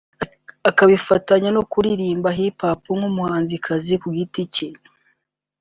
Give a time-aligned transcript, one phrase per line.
[0.69, 4.69] akabifatanya no kuririmba Hip Hop nk’umuhanzikazi ku giti cye